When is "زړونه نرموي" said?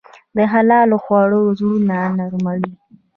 1.59-2.69